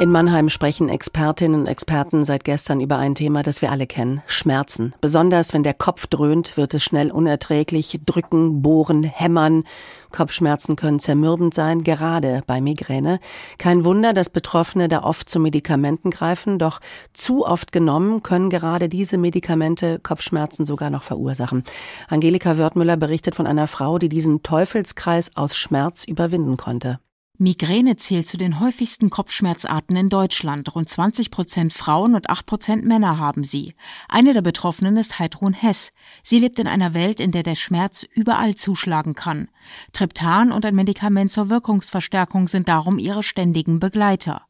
In 0.00 0.10
Mannheim 0.10 0.48
sprechen 0.48 0.88
Expertinnen 0.88 1.60
und 1.60 1.66
Experten 1.66 2.24
seit 2.24 2.44
gestern 2.44 2.80
über 2.80 2.96
ein 2.96 3.14
Thema, 3.14 3.42
das 3.42 3.60
wir 3.60 3.70
alle 3.70 3.86
kennen, 3.86 4.22
Schmerzen. 4.26 4.94
Besonders 5.02 5.52
wenn 5.52 5.62
der 5.62 5.74
Kopf 5.74 6.06
dröhnt, 6.06 6.56
wird 6.56 6.72
es 6.72 6.82
schnell 6.82 7.12
unerträglich, 7.12 8.00
drücken, 8.04 8.62
bohren, 8.62 9.04
hämmern. 9.04 9.64
Kopfschmerzen 10.10 10.76
können 10.76 10.98
zermürbend 10.98 11.52
sein, 11.52 11.84
gerade 11.84 12.42
bei 12.46 12.62
Migräne. 12.62 13.20
Kein 13.58 13.84
Wunder, 13.84 14.14
dass 14.14 14.30
Betroffene 14.30 14.88
da 14.88 15.02
oft 15.02 15.28
zu 15.28 15.38
Medikamenten 15.38 16.10
greifen, 16.10 16.58
doch 16.58 16.80
zu 17.12 17.46
oft 17.46 17.70
genommen 17.70 18.22
können 18.22 18.48
gerade 18.48 18.88
diese 18.88 19.18
Medikamente 19.18 20.00
Kopfschmerzen 20.02 20.64
sogar 20.64 20.88
noch 20.88 21.02
verursachen. 21.02 21.64
Angelika 22.08 22.56
Wörthmüller 22.56 22.96
berichtet 22.96 23.34
von 23.34 23.46
einer 23.46 23.66
Frau, 23.66 23.98
die 23.98 24.08
diesen 24.08 24.42
Teufelskreis 24.42 25.36
aus 25.36 25.54
Schmerz 25.54 26.04
überwinden 26.04 26.56
konnte. 26.56 26.98
Migräne 27.42 27.96
zählt 27.96 28.28
zu 28.28 28.38
den 28.38 28.60
häufigsten 28.60 29.10
Kopfschmerzarten 29.10 29.96
in 29.96 30.08
Deutschland. 30.08 30.74
Rund 30.74 30.88
20 30.88 31.30
Prozent 31.30 31.72
Frauen 31.72 32.14
und 32.14 32.30
8 32.30 32.46
Prozent 32.46 32.84
Männer 32.84 33.18
haben 33.18 33.42
sie. 33.42 33.74
Eine 34.08 34.32
der 34.32 34.42
Betroffenen 34.42 34.96
ist 34.96 35.18
Heidrun 35.18 35.52
Hess. 35.52 35.92
Sie 36.22 36.38
lebt 36.38 36.58
in 36.60 36.68
einer 36.68 36.94
Welt, 36.94 37.18
in 37.18 37.32
der 37.32 37.42
der 37.42 37.56
Schmerz 37.56 38.04
überall 38.14 38.54
zuschlagen 38.54 39.14
kann. 39.14 39.48
Triptan 39.92 40.52
und 40.52 40.64
ein 40.64 40.76
Medikament 40.76 41.32
zur 41.32 41.50
Wirkungsverstärkung 41.50 42.46
sind 42.46 42.68
darum 42.68 42.98
ihre 42.98 43.24
ständigen 43.24 43.80
Begleiter. 43.80 44.46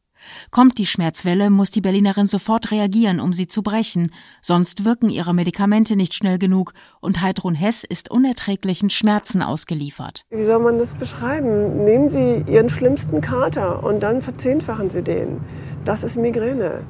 Kommt 0.51 0.77
die 0.77 0.85
Schmerzwelle, 0.85 1.49
muss 1.49 1.71
die 1.71 1.81
Berlinerin 1.81 2.27
sofort 2.27 2.71
reagieren, 2.71 3.19
um 3.19 3.33
sie 3.33 3.47
zu 3.47 3.63
brechen, 3.63 4.11
sonst 4.41 4.85
wirken 4.85 5.09
ihre 5.09 5.33
Medikamente 5.33 5.95
nicht 5.95 6.13
schnell 6.13 6.37
genug 6.37 6.73
und 7.01 7.21
Heidrun 7.21 7.55
Hess 7.55 7.83
ist 7.83 8.11
unerträglichen 8.11 8.89
Schmerzen 8.89 9.41
ausgeliefert. 9.41 10.25
Wie 10.29 10.45
soll 10.45 10.59
man 10.59 10.77
das 10.77 10.95
beschreiben? 10.95 11.83
Nehmen 11.83 12.09
Sie 12.09 12.43
Ihren 12.47 12.69
schlimmsten 12.69 13.21
Kater 13.21 13.83
und 13.83 14.01
dann 14.01 14.21
verzehnfachen 14.21 14.89
Sie 14.89 15.03
den. 15.03 15.41
Das 15.85 16.03
ist 16.03 16.15
Migräne. 16.15 16.85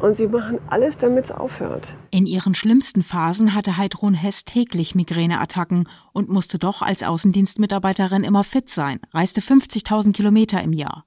Und 0.00 0.14
sie 0.16 0.28
machen 0.28 0.58
alles, 0.68 0.96
damit 0.96 1.26
es 1.26 1.30
aufhört. 1.30 1.94
In 2.10 2.24
ihren 2.24 2.54
schlimmsten 2.54 3.02
Phasen 3.02 3.54
hatte 3.54 3.76
Heidrun 3.76 4.14
Hess 4.14 4.46
täglich 4.46 4.94
Migräneattacken 4.94 5.88
und 6.12 6.30
musste 6.30 6.58
doch 6.58 6.80
als 6.80 7.02
Außendienstmitarbeiterin 7.02 8.24
immer 8.24 8.42
fit 8.42 8.70
sein, 8.70 9.00
reiste 9.12 9.42
50.000 9.42 10.12
Kilometer 10.12 10.62
im 10.62 10.72
Jahr. 10.72 11.04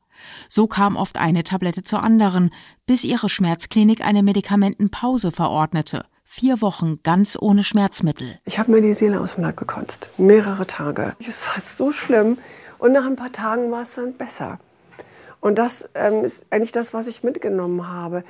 So 0.50 0.68
kam 0.68 0.96
oft 0.96 1.18
eine 1.18 1.44
Tablette 1.44 1.84
zur 1.84 2.04
anderen, 2.04 2.52
bis 2.86 3.04
ihre 3.04 3.30
Schmerzklinik 3.30 4.02
eine 4.02 4.24
Medikamentenpause 4.24 5.32
verordnete. 5.32 6.06
Vier 6.24 6.62
Wochen 6.62 7.00
ganz 7.04 7.38
ohne 7.40 7.64
Schmerzmittel. 7.64 8.40
Ich 8.46 8.58
habe 8.58 8.72
mir 8.72 8.82
die 8.82 8.94
Seele 8.94 9.22
aus 9.22 9.36
dem 9.36 9.44
Leib 9.44 9.58
gekotzt. 9.58 10.10
Mehrere 10.18 10.66
Tage. 10.66 11.16
Es 11.20 11.46
war 11.48 11.62
so 11.62 11.92
schlimm. 11.92 12.38
Und 12.80 12.92
nach 12.92 13.06
ein 13.06 13.16
paar 13.16 13.32
Tagen 13.32 13.72
war 13.72 13.84
es 13.84 13.96
dann 13.96 14.14
besser. 14.14 14.60
Und 15.40 15.58
das 15.58 15.90
ähm, 15.94 16.24
ist 16.24 16.46
eigentlich 16.50 16.72
das, 16.72 16.94
was 16.94 17.08
ich 17.08 17.22
mitgenommen 17.22 17.88
habe. 17.88 18.24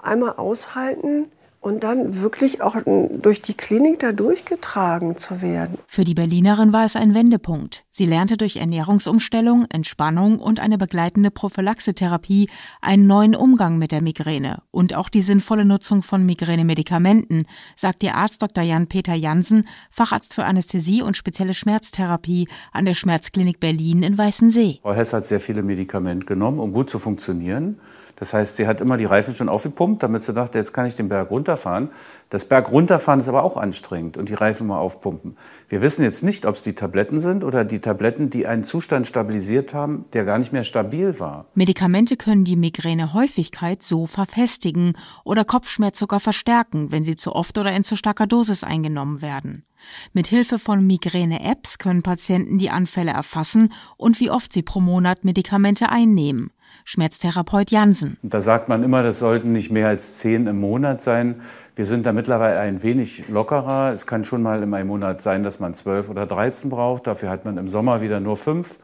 Einmal 0.00 0.32
aushalten, 0.32 1.30
und 1.64 1.82
dann 1.82 2.20
wirklich 2.20 2.60
auch 2.60 2.76
durch 2.84 3.40
die 3.40 3.54
Klinik 3.54 3.98
da 4.00 4.12
durchgetragen 4.12 5.16
zu 5.16 5.40
werden. 5.40 5.78
Für 5.86 6.04
die 6.04 6.12
Berlinerin 6.12 6.74
war 6.74 6.84
es 6.84 6.94
ein 6.94 7.14
Wendepunkt. 7.14 7.84
Sie 7.90 8.04
lernte 8.04 8.36
durch 8.36 8.56
Ernährungsumstellung, 8.56 9.64
Entspannung 9.72 10.40
und 10.40 10.60
eine 10.60 10.76
begleitende 10.76 11.30
Prophylaxetherapie 11.30 12.50
einen 12.82 13.06
neuen 13.06 13.34
Umgang 13.34 13.78
mit 13.78 13.92
der 13.92 14.02
Migräne 14.02 14.58
und 14.72 14.94
auch 14.94 15.08
die 15.08 15.22
sinnvolle 15.22 15.64
Nutzung 15.64 16.02
von 16.02 16.26
Migränemedikamenten, 16.26 17.46
sagt 17.76 18.02
ihr 18.02 18.14
Arzt 18.14 18.42
Dr. 18.42 18.62
Jan-Peter 18.62 19.14
Jansen, 19.14 19.66
Facharzt 19.90 20.34
für 20.34 20.44
Anästhesie 20.44 21.00
und 21.00 21.16
spezielle 21.16 21.54
Schmerztherapie 21.54 22.46
an 22.72 22.84
der 22.84 22.94
Schmerzklinik 22.94 23.58
Berlin 23.58 24.02
in 24.02 24.18
Weißensee. 24.18 24.80
Frau 24.82 24.92
Hess 24.92 25.14
hat 25.14 25.26
sehr 25.26 25.40
viele 25.40 25.62
Medikamente 25.62 26.26
genommen, 26.26 26.58
um 26.58 26.74
gut 26.74 26.90
zu 26.90 26.98
funktionieren. 26.98 27.80
Das 28.16 28.32
heißt, 28.32 28.56
sie 28.56 28.66
hat 28.66 28.80
immer 28.80 28.96
die 28.96 29.04
Reifen 29.04 29.34
schon 29.34 29.48
aufgepumpt, 29.48 30.02
damit 30.02 30.22
sie 30.22 30.32
dachte, 30.32 30.58
jetzt 30.58 30.72
kann 30.72 30.86
ich 30.86 30.94
den 30.94 31.08
Berg 31.08 31.30
runterfahren. 31.30 31.90
Das 32.30 32.44
Berg 32.46 32.70
runterfahren 32.70 33.20
ist 33.20 33.28
aber 33.28 33.42
auch 33.42 33.56
anstrengend 33.56 34.16
und 34.16 34.28
die 34.28 34.34
Reifen 34.34 34.66
mal 34.66 34.78
aufpumpen. 34.78 35.36
Wir 35.68 35.82
wissen 35.82 36.02
jetzt 36.02 36.22
nicht, 36.22 36.46
ob 36.46 36.54
es 36.54 36.62
die 36.62 36.74
Tabletten 36.74 37.18
sind 37.18 37.44
oder 37.44 37.64
die 37.64 37.80
Tabletten, 37.80 38.30
die 38.30 38.46
einen 38.46 38.64
Zustand 38.64 39.06
stabilisiert 39.06 39.74
haben, 39.74 40.04
der 40.12 40.24
gar 40.24 40.38
nicht 40.38 40.52
mehr 40.52 40.64
stabil 40.64 41.18
war. 41.20 41.46
Medikamente 41.54 42.16
können 42.16 42.44
die 42.44 42.56
Migränehäufigkeit 42.56 43.82
so 43.82 44.06
verfestigen 44.06 44.96
oder 45.24 45.44
Kopfschmerz 45.44 45.98
sogar 45.98 46.20
verstärken, 46.20 46.90
wenn 46.90 47.04
sie 47.04 47.16
zu 47.16 47.34
oft 47.34 47.58
oder 47.58 47.72
in 47.72 47.84
zu 47.84 47.96
starker 47.96 48.26
Dosis 48.26 48.64
eingenommen 48.64 49.22
werden. 49.22 49.64
Mit 50.12 50.26
Hilfe 50.28 50.58
von 50.58 50.86
Migräne-Apps 50.86 51.78
können 51.78 52.02
Patienten 52.02 52.58
die 52.58 52.70
Anfälle 52.70 53.10
erfassen 53.10 53.72
und 53.96 54.20
wie 54.20 54.30
oft 54.30 54.52
sie 54.52 54.62
pro 54.62 54.80
Monat 54.80 55.24
Medikamente 55.24 55.90
einnehmen. 55.90 56.50
Schmerztherapeut 56.84 57.70
Jansen. 57.70 58.16
Da 58.22 58.40
sagt 58.40 58.68
man 58.68 58.82
immer, 58.82 59.02
das 59.02 59.18
sollten 59.18 59.52
nicht 59.52 59.70
mehr 59.70 59.88
als 59.88 60.14
zehn 60.16 60.46
im 60.46 60.60
Monat 60.60 61.02
sein. 61.02 61.42
Wir 61.76 61.86
sind 61.86 62.06
da 62.06 62.12
mittlerweile 62.12 62.58
ein 62.60 62.82
wenig 62.82 63.28
lockerer. 63.28 63.92
Es 63.92 64.06
kann 64.06 64.24
schon 64.24 64.42
mal 64.42 64.62
in 64.62 64.72
einem 64.74 64.88
Monat 64.88 65.22
sein, 65.22 65.42
dass 65.42 65.60
man 65.60 65.74
zwölf 65.74 66.08
oder 66.08 66.26
dreizehn 66.26 66.70
braucht. 66.70 67.06
Dafür 67.06 67.30
hat 67.30 67.44
man 67.44 67.58
im 67.58 67.68
Sommer 67.68 68.00
wieder 68.00 68.20
nur 68.20 68.36
fünf 68.36 68.78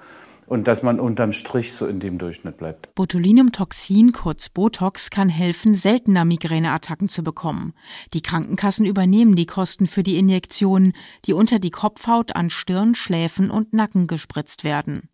und 0.51 0.67
dass 0.67 0.83
man 0.83 0.99
unterm 0.99 1.31
Strich 1.31 1.73
so 1.75 1.87
in 1.87 2.01
dem 2.01 2.19
Durchschnitt 2.19 2.57
bleibt. 2.57 2.93
Botulinumtoxin, 2.97 4.11
kurz 4.11 4.49
Botox, 4.49 5.11
kann 5.11 5.29
helfen, 5.29 5.77
seltener 5.77 6.25
Migräneattacken 6.25 7.09
zu 7.09 7.23
bekommen. 7.23 7.73
Die 8.13 8.21
Krankenkassen 8.21 8.85
übernehmen 8.85 9.37
die 9.37 9.47
Kosten 9.47 9.87
für 9.87 10.03
die 10.03 10.19
Injektionen, 10.19 10.93
die 11.25 11.35
unter 11.35 11.61
die 11.61 11.71
Kopfhaut 11.71 12.35
an 12.35 12.51
Stirn, 12.51 12.97
Schläfen 12.97 13.49
und 13.49 13.73
Nacken 13.73 14.09
gespritzt 14.09 14.65
werden. 14.65 15.09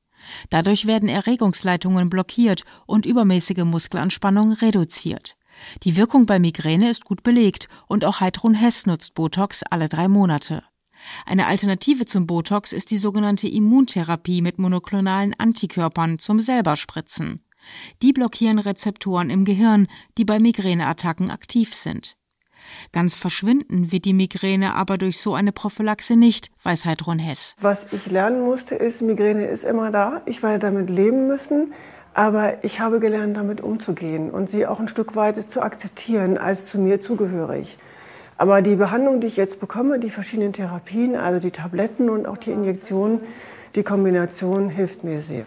Dadurch 0.50 0.86
werden 0.86 1.08
Erregungsleitungen 1.08 2.10
blockiert 2.10 2.64
und 2.86 3.06
übermäßige 3.06 3.64
Muskelanspannung 3.64 4.52
reduziert. 4.52 5.36
Die 5.82 5.96
Wirkung 5.96 6.26
bei 6.26 6.38
Migräne 6.38 6.90
ist 6.90 7.04
gut 7.04 7.22
belegt 7.22 7.68
und 7.88 8.04
auch 8.04 8.20
Heidrun 8.20 8.54
Hess 8.54 8.86
nutzt 8.86 9.14
Botox 9.14 9.62
alle 9.62 9.88
drei 9.88 10.08
Monate. 10.08 10.62
Eine 11.24 11.46
Alternative 11.46 12.06
zum 12.06 12.26
Botox 12.26 12.72
ist 12.72 12.90
die 12.90 12.98
sogenannte 12.98 13.48
Immuntherapie 13.48 14.42
mit 14.42 14.58
monoklonalen 14.58 15.34
Antikörpern 15.38 16.18
zum 16.18 16.40
Selberspritzen. 16.40 17.42
Die 18.02 18.12
blockieren 18.12 18.58
Rezeptoren 18.58 19.30
im 19.30 19.44
Gehirn, 19.44 19.88
die 20.18 20.24
bei 20.24 20.38
Migräneattacken 20.38 21.30
aktiv 21.30 21.74
sind. 21.74 22.16
Ganz 22.92 23.16
verschwinden 23.16 23.92
wird 23.92 24.04
die 24.04 24.12
Migräne 24.12 24.74
aber 24.74 24.98
durch 24.98 25.20
so 25.20 25.34
eine 25.34 25.52
Prophylaxe 25.52 26.16
nicht, 26.16 26.50
weiß 26.62 26.84
Heidrun 26.84 27.18
Hess. 27.18 27.54
Was 27.60 27.86
ich 27.92 28.06
lernen 28.06 28.44
musste, 28.44 28.74
ist, 28.74 29.02
Migräne 29.02 29.46
ist 29.46 29.64
immer 29.64 29.90
da. 29.90 30.22
Ich 30.26 30.42
werde 30.42 30.58
damit 30.58 30.90
leben 30.90 31.26
müssen. 31.26 31.72
Aber 32.14 32.64
ich 32.64 32.80
habe 32.80 32.98
gelernt, 32.98 33.36
damit 33.36 33.60
umzugehen 33.60 34.30
und 34.30 34.48
sie 34.48 34.66
auch 34.66 34.80
ein 34.80 34.88
Stück 34.88 35.16
weit 35.16 35.36
zu 35.50 35.60
akzeptieren 35.60 36.38
als 36.38 36.64
zu 36.64 36.78
mir 36.78 36.98
zugehörig. 36.98 37.76
Aber 38.38 38.62
die 38.62 38.76
Behandlung, 38.76 39.20
die 39.20 39.26
ich 39.26 39.36
jetzt 39.36 39.60
bekomme, 39.60 39.98
die 39.98 40.08
verschiedenen 40.08 40.54
Therapien, 40.54 41.16
also 41.16 41.40
die 41.40 41.50
Tabletten 41.50 42.08
und 42.08 42.26
auch 42.26 42.38
die 42.38 42.52
Injektionen, 42.52 43.20
die 43.74 43.82
Kombination 43.82 44.70
hilft 44.70 45.04
mir 45.04 45.20
sehr. 45.20 45.44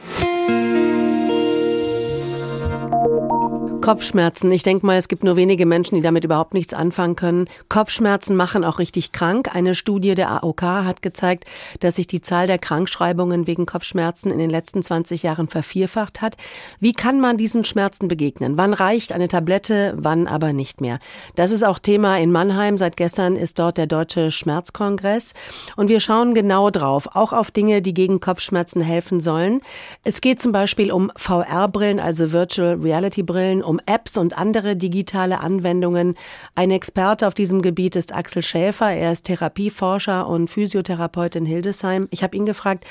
Kopfschmerzen. 3.82 4.52
Ich 4.52 4.64
denke 4.64 4.86
mal, 4.86 4.98
es 4.98 5.08
gibt 5.08 5.24
nur 5.24 5.38
wenige 5.38 5.66
Menschen, 5.66 5.96
die 5.96 6.02
damit 6.02 6.26
überhaupt 6.26 6.54
nichts 6.54 6.74
anfangen 6.74 7.16
können. 7.16 7.48
Kopfschmerzen 7.70 8.36
machen 8.36 8.66
auch 8.66 8.78
richtig 8.78 9.14
krank. 9.14 9.56
Eine 9.56 9.74
Studie 9.74 10.16
der 10.16 10.30
AOK 10.44 10.62
hat 10.62 11.02
gezeigt, 11.02 11.46
dass 11.80 11.96
sich 11.96 12.06
die 12.06 12.22
Zahl 12.22 12.46
der 12.46 12.60
Krankschreibungen 12.60 13.48
wegen 13.48 13.66
Kopfschmerzen 13.66 14.32
in 14.32 14.38
den 14.38 14.50
letzten 14.50 14.84
20 14.84 15.24
Jahren 15.24 15.48
vervierfacht 15.48 16.22
hat. 16.22 16.36
Wie 16.82 16.92
kann 16.92 17.22
man 17.22 17.38
diesen 17.38 17.64
Schmerzen 17.64 18.10
begegnen? 18.10 18.58
Wann 18.58 18.74
reicht 18.74 19.14
eine 19.14 19.30
Tablette, 19.30 19.94
wann 19.98 20.28
aber 20.28 20.52
nicht 20.52 20.82
mehr? 20.82 21.00
Das 21.36 21.52
ist 21.52 21.64
auch 21.64 21.80
Thema 21.80 22.20
in 22.20 22.32
Mannheim. 22.32 22.78
Seit 22.78 22.98
gestern 22.98 23.38
ist 23.38 23.60
dort 23.60 23.78
der 23.78 23.88
Deutsche 23.88 24.30
Schmerzkongress. 24.30 25.34
Und 25.78 25.88
wir 25.88 26.02
schauen 26.02 26.34
genau 26.34 26.70
drauf, 26.70 27.08
auch 27.16 27.32
auf 27.32 27.50
Dinge, 27.50 27.82
die 27.82 27.94
gegen 27.94 28.20
Kopfschmerzen 28.20 28.82
helfen 28.82 29.22
sollen. 29.22 29.62
Es 30.04 30.20
geht 30.20 30.42
zum 30.42 30.52
Beispiel 30.52 30.92
um 30.92 31.12
VR-Brillen, 31.16 32.00
also 32.00 32.34
Virtual 32.34 32.76
Reality 32.76 33.24
Brillen, 33.24 33.64
Apps 33.86 34.18
und 34.18 34.38
andere 34.38 34.76
digitale 34.76 35.40
Anwendungen. 35.40 36.16
Ein 36.56 36.72
Experte 36.72 37.28
auf 37.28 37.34
diesem 37.34 37.62
Gebiet 37.62 37.96
ist 37.96 38.14
Axel 38.14 38.44
Schäfer. 38.44 38.92
Er 38.92 39.12
ist 39.12 39.24
Therapieforscher 39.24 40.28
und 40.28 40.50
Physiotherapeut 40.50 41.36
in 41.36 41.46
Hildesheim. 41.46 42.08
Ich 42.12 42.24
habe 42.24 42.38
ihn 42.38 42.46
gefragt, 42.46 42.86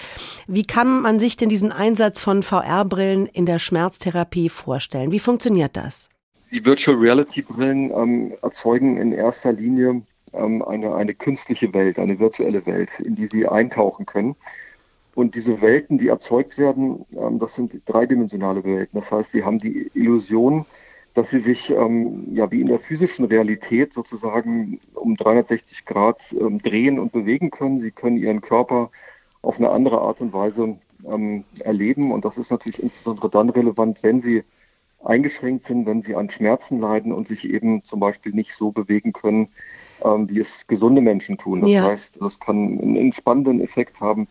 wie 0.46 0.64
kann 0.64 1.02
man 1.02 1.18
sich 1.18 1.36
denn 1.36 1.48
diesen 1.48 1.72
Einsatz 1.72 2.20
von 2.20 2.42
VR-Brillen 2.42 3.26
in 3.26 3.46
der 3.46 3.58
Schmerztherapie 3.58 4.48
vorstellen? 4.48 5.12
Wie 5.12 5.18
funktioniert 5.18 5.76
das? 5.76 6.10
Die 6.50 6.64
Virtual 6.64 6.96
Reality 6.96 7.42
Brillen 7.42 7.90
ähm, 7.90 8.34
erzeugen 8.42 8.96
in 8.96 9.12
erster 9.12 9.52
Linie 9.52 10.02
ähm, 10.32 10.62
eine, 10.62 10.94
eine 10.94 11.14
künstliche 11.14 11.72
Welt, 11.74 11.98
eine 11.98 12.18
virtuelle 12.18 12.64
Welt, 12.66 13.00
in 13.00 13.14
die 13.14 13.26
sie 13.26 13.46
eintauchen 13.46 14.06
können. 14.06 14.36
Und 15.18 15.34
diese 15.34 15.60
Welten, 15.62 15.98
die 15.98 16.06
erzeugt 16.06 16.58
werden, 16.58 17.04
ähm, 17.16 17.40
das 17.40 17.56
sind 17.56 17.82
dreidimensionale 17.86 18.62
Welten. 18.62 19.00
Das 19.00 19.10
heißt, 19.10 19.32
sie 19.32 19.42
haben 19.42 19.58
die 19.58 19.90
Illusion, 19.92 20.64
dass 21.14 21.30
sie 21.30 21.40
sich 21.40 21.70
ähm, 21.70 22.36
ja 22.36 22.48
wie 22.52 22.60
in 22.60 22.68
der 22.68 22.78
physischen 22.78 23.24
Realität 23.24 23.92
sozusagen 23.92 24.78
um 24.94 25.16
360 25.16 25.86
Grad 25.86 26.22
ähm, 26.40 26.60
drehen 26.60 27.00
und 27.00 27.10
bewegen 27.10 27.50
können. 27.50 27.78
Sie 27.78 27.90
können 27.90 28.16
ihren 28.16 28.42
Körper 28.42 28.92
auf 29.42 29.58
eine 29.58 29.70
andere 29.70 30.02
Art 30.02 30.20
und 30.20 30.32
Weise 30.32 30.78
erleben. 31.64 32.12
Und 32.12 32.24
das 32.24 32.38
ist 32.38 32.52
natürlich 32.52 32.80
insbesondere 32.80 33.28
dann 33.28 33.50
relevant, 33.50 34.04
wenn 34.04 34.20
sie 34.20 34.44
eingeschränkt 35.02 35.64
sind, 35.64 35.86
wenn 35.86 36.00
sie 36.00 36.14
an 36.14 36.30
Schmerzen 36.30 36.78
leiden 36.78 37.12
und 37.12 37.26
sich 37.26 37.48
eben 37.48 37.82
zum 37.82 37.98
Beispiel 37.98 38.32
nicht 38.32 38.54
so 38.54 38.70
bewegen 38.72 39.12
können, 39.12 39.48
wie 40.02 40.40
es 40.40 40.66
gesunde 40.66 41.00
Menschen 41.00 41.38
tun. 41.38 41.60
Das 41.60 41.70
ja. 41.70 41.84
heißt, 41.84 42.18
das 42.20 42.40
kann 42.40 42.80
einen 42.80 42.96
entspannenden 42.96 43.60
Effekt 43.60 44.00
haben 44.00 44.26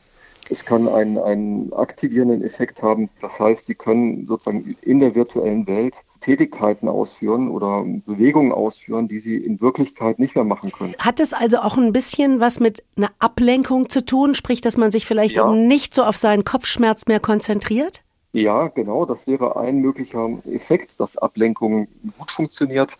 es 0.49 0.65
kann 0.65 0.87
einen, 0.87 1.17
einen 1.17 1.73
aktivierenden 1.73 2.43
Effekt 2.43 2.81
haben. 2.83 3.09
Das 3.21 3.39
heißt, 3.39 3.65
Sie 3.65 3.75
können 3.75 4.25
sozusagen 4.25 4.77
in 4.81 4.99
der 4.99 5.15
virtuellen 5.15 5.67
Welt 5.67 5.95
Tätigkeiten 6.21 6.87
ausführen 6.87 7.49
oder 7.49 7.83
Bewegungen 8.05 8.51
ausführen, 8.51 9.07
die 9.07 9.19
Sie 9.19 9.37
in 9.37 9.61
Wirklichkeit 9.61 10.19
nicht 10.19 10.35
mehr 10.35 10.43
machen 10.43 10.71
können. 10.71 10.95
Hat 10.99 11.19
es 11.19 11.33
also 11.33 11.59
auch 11.59 11.77
ein 11.77 11.93
bisschen 11.93 12.39
was 12.39 12.59
mit 12.59 12.83
einer 12.95 13.11
Ablenkung 13.19 13.89
zu 13.89 14.03
tun? 14.03 14.35
Sprich, 14.35 14.61
dass 14.61 14.77
man 14.77 14.91
sich 14.91 15.05
vielleicht 15.05 15.37
ja. 15.37 15.47
eben 15.47 15.67
nicht 15.67 15.93
so 15.93 16.03
auf 16.03 16.17
seinen 16.17 16.43
Kopfschmerz 16.43 17.07
mehr 17.07 17.19
konzentriert? 17.19 18.03
Ja, 18.33 18.67
genau, 18.67 19.05
das 19.05 19.25
wäre 19.25 19.57
ein 19.57 19.77
möglicher 19.79 20.29
Effekt, 20.45 20.99
dass 20.99 21.17
Ablenkung 21.17 21.87
gut 22.17 22.31
funktioniert. 22.31 22.97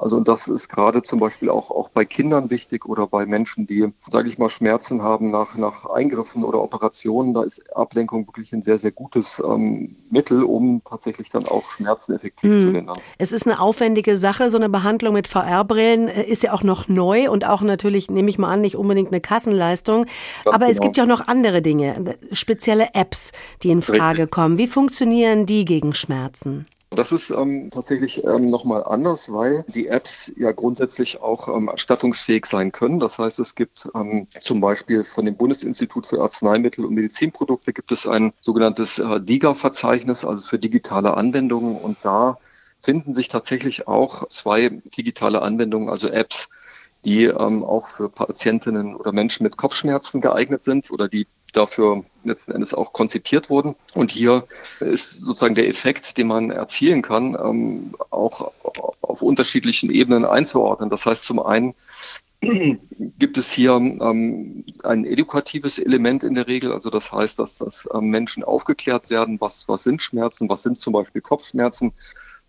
Also 0.00 0.16
und 0.16 0.28
das 0.28 0.46
ist 0.46 0.68
gerade 0.68 1.02
zum 1.02 1.18
Beispiel 1.18 1.50
auch, 1.50 1.70
auch 1.70 1.88
bei 1.88 2.04
Kindern 2.04 2.50
wichtig 2.50 2.86
oder 2.86 3.06
bei 3.06 3.26
Menschen, 3.26 3.66
die, 3.66 3.92
sage 4.08 4.28
ich 4.28 4.38
mal, 4.38 4.48
Schmerzen 4.48 5.02
haben 5.02 5.30
nach, 5.30 5.56
nach 5.56 5.86
Eingriffen 5.86 6.44
oder 6.44 6.62
Operationen. 6.62 7.34
Da 7.34 7.42
ist 7.42 7.60
Ablenkung 7.74 8.26
wirklich 8.26 8.52
ein 8.52 8.62
sehr, 8.62 8.78
sehr 8.78 8.92
gutes 8.92 9.42
ähm, 9.44 9.96
Mittel, 10.10 10.44
um 10.44 10.82
tatsächlich 10.88 11.30
dann 11.30 11.46
auch 11.46 11.70
Schmerzen 11.70 12.14
effektiv 12.14 12.52
hm. 12.52 12.60
zu 12.60 12.68
lindern. 12.68 12.98
Es 13.18 13.32
ist 13.32 13.46
eine 13.46 13.60
aufwendige 13.60 14.16
Sache. 14.16 14.50
So 14.50 14.58
eine 14.58 14.68
Behandlung 14.68 15.14
mit 15.14 15.26
VR-Brillen 15.26 16.08
äh, 16.08 16.22
ist 16.22 16.42
ja 16.42 16.52
auch 16.52 16.62
noch 16.62 16.88
neu 16.88 17.30
und 17.30 17.44
auch 17.44 17.62
natürlich, 17.62 18.08
nehme 18.10 18.30
ich 18.30 18.38
mal 18.38 18.52
an, 18.52 18.60
nicht 18.60 18.76
unbedingt 18.76 19.08
eine 19.08 19.20
Kassenleistung. 19.20 20.04
Ganz 20.04 20.54
Aber 20.54 20.58
genau. 20.58 20.70
es 20.70 20.80
gibt 20.80 20.96
ja 20.96 21.04
auch 21.04 21.08
noch 21.08 21.26
andere 21.26 21.60
Dinge, 21.60 22.16
spezielle 22.32 22.94
Apps, 22.94 23.32
die 23.62 23.70
in 23.70 23.82
Frage 23.82 24.22
Richtig. 24.22 24.30
kommen. 24.30 24.58
Wie 24.58 24.68
funktionieren 24.68 25.46
die 25.46 25.64
gegen 25.64 25.92
Schmerzen? 25.94 26.66
Das 26.90 27.12
ist 27.12 27.30
ähm, 27.30 27.70
tatsächlich 27.70 28.24
ähm, 28.24 28.46
nochmal 28.46 28.82
anders, 28.82 29.30
weil 29.30 29.64
die 29.68 29.88
Apps 29.88 30.32
ja 30.36 30.52
grundsätzlich 30.52 31.20
auch 31.20 31.48
ähm, 31.48 31.68
erstattungsfähig 31.68 32.46
sein 32.46 32.72
können. 32.72 32.98
Das 32.98 33.18
heißt, 33.18 33.38
es 33.40 33.54
gibt 33.54 33.88
ähm, 33.94 34.26
zum 34.40 34.60
Beispiel 34.60 35.04
von 35.04 35.26
dem 35.26 35.36
Bundesinstitut 35.36 36.06
für 36.06 36.22
Arzneimittel 36.22 36.86
und 36.86 36.94
Medizinprodukte 36.94 37.74
gibt 37.74 37.92
es 37.92 38.06
ein 38.06 38.32
sogenanntes 38.40 38.98
äh, 38.98 39.20
DIGA-Verzeichnis, 39.20 40.24
also 40.24 40.46
für 40.46 40.58
digitale 40.58 41.14
Anwendungen. 41.14 41.76
Und 41.76 41.98
da 42.02 42.38
finden 42.80 43.12
sich 43.12 43.28
tatsächlich 43.28 43.86
auch 43.86 44.26
zwei 44.30 44.70
digitale 44.96 45.42
Anwendungen, 45.42 45.90
also 45.90 46.08
Apps, 46.08 46.48
die 47.04 47.24
ähm, 47.24 47.64
auch 47.64 47.90
für 47.90 48.08
Patientinnen 48.08 48.96
oder 48.96 49.12
Menschen 49.12 49.44
mit 49.44 49.58
Kopfschmerzen 49.58 50.22
geeignet 50.22 50.64
sind 50.64 50.90
oder 50.90 51.08
die 51.08 51.26
dafür 51.52 52.04
letzten 52.28 52.52
Endes 52.52 52.74
auch 52.74 52.92
konzipiert 52.92 53.50
wurden. 53.50 53.74
Und 53.94 54.10
hier 54.10 54.46
ist 54.80 55.20
sozusagen 55.20 55.54
der 55.54 55.68
Effekt, 55.68 56.16
den 56.18 56.28
man 56.28 56.50
erzielen 56.50 57.02
kann, 57.02 57.34
ähm, 57.34 57.94
auch 58.10 58.52
auf 59.00 59.22
unterschiedlichen 59.22 59.90
Ebenen 59.90 60.24
einzuordnen. 60.24 60.90
Das 60.90 61.06
heißt, 61.06 61.24
zum 61.24 61.40
einen 61.40 61.74
gibt 63.18 63.36
es 63.36 63.50
hier 63.50 63.72
ähm, 63.72 64.64
ein 64.84 65.04
edukatives 65.04 65.78
Element 65.78 66.22
in 66.22 66.34
der 66.34 66.46
Regel. 66.46 66.72
Also 66.72 66.88
das 66.90 67.10
heißt, 67.10 67.38
dass, 67.38 67.58
dass 67.58 67.88
ähm, 67.92 68.10
Menschen 68.10 68.44
aufgeklärt 68.44 69.10
werden, 69.10 69.40
was, 69.40 69.68
was 69.68 69.82
sind 69.82 70.02
Schmerzen, 70.02 70.48
was 70.48 70.62
sind 70.62 70.80
zum 70.80 70.92
Beispiel 70.92 71.20
Kopfschmerzen, 71.20 71.92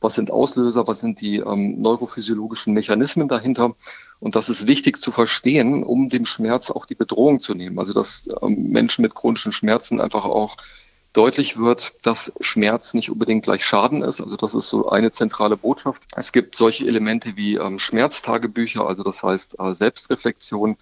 was 0.01 0.15
sind 0.15 0.32
Auslöser, 0.32 0.88
was 0.88 1.00
sind 1.00 1.22
die 1.22 1.38
ähm, 1.38 1.82
neurophysiologischen 1.82 2.74
Mechanismen 2.74 3.27
dahinter. 3.27 3.75
Und 4.20 4.36
das 4.36 4.50
ist 4.50 4.68
wichtig 4.68 4.98
zu 4.98 5.12
verstehen, 5.12 5.84
um 5.84 6.10
dem 6.10 6.25
Schmerz 6.25 6.72
auch 6.72 6.86
die 6.86 6.96
Bedrohung 6.96 7.39
zu 7.39 7.53
nehmen. 7.53 7.79
Also 7.79 7.94
dass 7.94 8.29
ähm, 8.41 8.70
Menschen 8.70 9.01
mit 9.01 9.15
chronischen 9.15 9.51
Schmerzen 9.51 10.00
einfach 10.00 10.25
auch 10.25 10.58
deutlich 11.13 11.58
wird, 11.58 11.94
dass 12.06 12.32
Schmerz 12.39 12.94
nicht 12.94 13.10
unbedingt 13.10 13.44
gleich 13.44 13.65
Schaden 13.65 14.03
ist. 14.03 14.22
Also 14.22 14.36
das 14.36 14.53
ist 14.53 14.70
so 14.70 14.89
eine 14.89 15.12
zentrale 15.12 15.58
Botschaft. 15.58 16.03
Es 16.15 16.32
gibt 16.32 16.56
solche 16.56 16.86
Elemente 16.86 17.36
wie 17.36 17.56
ähm, 17.56 17.79
Schmerztagebücher, 17.79 18.86
also 18.86 19.03
das 19.03 19.24
heißt 19.24 19.60
äh, 19.60 19.74
Selbstreflexion, 19.74 20.77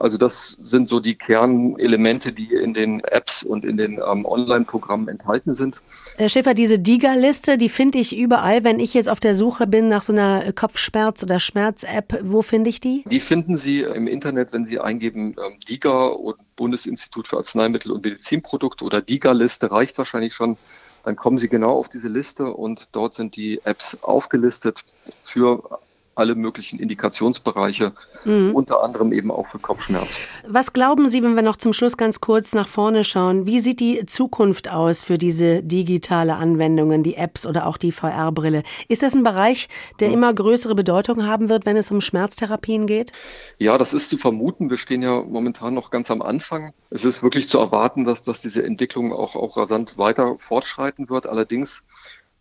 also 0.00 0.16
das 0.16 0.58
sind 0.62 0.88
so 0.88 1.00
die 1.00 1.16
Kernelemente, 1.16 2.32
die 2.32 2.52
in 2.54 2.74
den 2.74 3.00
Apps 3.00 3.42
und 3.42 3.64
in 3.64 3.76
den 3.76 3.94
ähm, 3.94 4.24
Online-Programmen 4.24 5.08
enthalten 5.08 5.54
sind. 5.54 5.82
Herr 6.16 6.28
Schäfer, 6.28 6.54
diese 6.54 6.78
DIGA-Liste, 6.78 7.58
die 7.58 7.68
finde 7.68 7.98
ich 7.98 8.16
überall. 8.16 8.64
Wenn 8.64 8.78
ich 8.78 8.94
jetzt 8.94 9.08
auf 9.08 9.20
der 9.20 9.34
Suche 9.34 9.66
bin 9.66 9.88
nach 9.88 10.02
so 10.02 10.12
einer 10.12 10.52
Kopfschmerz- 10.52 11.22
oder 11.22 11.40
Schmerz-App, 11.40 12.20
wo 12.22 12.42
finde 12.42 12.70
ich 12.70 12.80
die? 12.80 13.04
Die 13.10 13.20
finden 13.20 13.58
Sie 13.58 13.82
im 13.82 14.06
Internet, 14.06 14.52
wenn 14.52 14.66
Sie 14.66 14.78
eingeben 14.78 15.34
ähm, 15.44 15.58
DIGA 15.68 16.06
und 16.06 16.36
Bundesinstitut 16.56 17.28
für 17.28 17.36
Arzneimittel 17.36 17.92
und 17.92 18.04
Medizinprodukte 18.04 18.84
oder 18.84 19.02
DIGA-Liste 19.02 19.70
reicht 19.70 19.98
wahrscheinlich 19.98 20.34
schon 20.34 20.56
dann 21.04 21.16
kommen 21.16 21.38
Sie 21.38 21.48
genau 21.48 21.78
auf 21.78 21.88
diese 21.88 22.08
Liste 22.08 22.52
und 22.52 22.88
dort 22.92 23.14
sind 23.14 23.36
die 23.36 23.62
Apps 23.64 23.96
aufgelistet 24.02 24.84
für 25.22 25.80
alle 26.18 26.34
möglichen 26.34 26.78
Indikationsbereiche, 26.78 27.92
mhm. 28.24 28.54
unter 28.54 28.82
anderem 28.82 29.12
eben 29.12 29.30
auch 29.30 29.46
für 29.48 29.58
Kopfschmerz. 29.58 30.20
Was 30.46 30.72
glauben 30.72 31.08
Sie, 31.08 31.22
wenn 31.22 31.34
wir 31.34 31.42
noch 31.42 31.56
zum 31.56 31.72
Schluss 31.72 31.96
ganz 31.96 32.20
kurz 32.20 32.54
nach 32.54 32.68
vorne 32.68 33.04
schauen, 33.04 33.46
wie 33.46 33.60
sieht 33.60 33.80
die 33.80 34.04
Zukunft 34.06 34.70
aus 34.70 35.02
für 35.02 35.18
diese 35.18 35.62
digitale 35.62 36.36
Anwendungen, 36.36 37.02
die 37.02 37.16
Apps 37.16 37.46
oder 37.46 37.66
auch 37.66 37.76
die 37.76 37.92
VR-Brille? 37.92 38.62
Ist 38.88 39.02
das 39.02 39.14
ein 39.14 39.22
Bereich, 39.22 39.68
der 40.00 40.08
mhm. 40.08 40.14
immer 40.14 40.34
größere 40.34 40.74
Bedeutung 40.74 41.26
haben 41.26 41.48
wird, 41.48 41.66
wenn 41.66 41.76
es 41.76 41.90
um 41.90 42.00
Schmerztherapien 42.00 42.86
geht? 42.86 43.12
Ja, 43.58 43.78
das 43.78 43.94
ist 43.94 44.10
zu 44.10 44.18
vermuten. 44.18 44.70
Wir 44.70 44.76
stehen 44.76 45.02
ja 45.02 45.22
momentan 45.22 45.74
noch 45.74 45.90
ganz 45.90 46.10
am 46.10 46.22
Anfang. 46.22 46.72
Es 46.90 47.04
ist 47.04 47.22
wirklich 47.22 47.48
zu 47.48 47.58
erwarten, 47.58 48.04
dass, 48.04 48.24
dass 48.24 48.40
diese 48.40 48.62
Entwicklung 48.62 49.12
auch, 49.12 49.36
auch 49.36 49.56
rasant 49.56 49.98
weiter 49.98 50.36
fortschreiten 50.38 51.08
wird. 51.08 51.26
Allerdings 51.26 51.84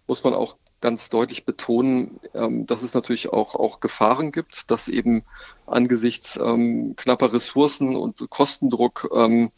muss 0.08 0.23
man 0.23 0.34
auch 0.34 0.56
ganz 0.81 1.09
deutlich 1.09 1.45
betonen, 1.45 2.19
ähm, 2.33 2.65
dass 2.67 2.83
es 2.83 2.93
natürlich 2.93 3.29
auch, 3.29 3.55
auch 3.55 3.79
Gefahren 3.79 4.31
gibt, 4.31 4.69
dass 4.69 4.87
eben 4.87 5.23
angesichts 5.65 6.37
ähm, 6.37 6.95
knapper 6.95 7.33
Ressourcen 7.33 7.95
und 7.95 8.29
Kostendruck 8.29 9.09
ähm, 9.13 9.51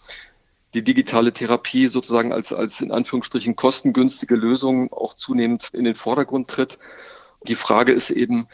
die 0.73 0.83
digitale 0.83 1.33
Therapie 1.33 1.87
sozusagen 1.87 2.31
als, 2.31 2.53
als 2.53 2.81
in 2.81 2.91
Anführungsstrichen 2.91 3.55
kostengünstige 3.55 4.35
Lösung 4.35 4.93
auch 4.93 5.13
zunehmend 5.13 5.69
in 5.73 5.83
den 5.83 5.95
Vordergrund 5.95 6.47
tritt. 6.47 6.77
Die 7.43 7.55
Frage 7.55 7.91
ist 7.91 8.11
eben, 8.11 8.47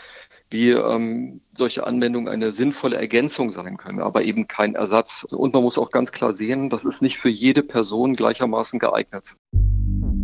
wie 0.49 0.71
ähm, 0.71 1.41
solche 1.51 1.85
Anwendungen 1.85 2.29
eine 2.29 2.51
sinnvolle 2.51 2.97
Ergänzung 2.97 3.49
sein 3.49 3.77
können, 3.77 3.99
aber 3.99 4.23
eben 4.23 4.47
kein 4.47 4.75
Ersatz. 4.75 5.23
Und 5.23 5.53
man 5.53 5.63
muss 5.63 5.77
auch 5.77 5.91
ganz 5.91 6.11
klar 6.11 6.35
sehen, 6.35 6.69
das 6.69 6.85
ist 6.85 7.01
nicht 7.01 7.17
für 7.17 7.29
jede 7.29 7.63
Person 7.63 8.15
gleichermaßen 8.15 8.79
geeignet. 8.79 9.35